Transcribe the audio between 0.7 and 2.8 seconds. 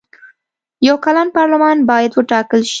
یو کلن پارلمان باید وټاکل شي.